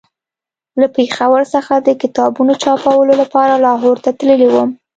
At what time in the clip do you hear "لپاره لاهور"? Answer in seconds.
3.21-3.97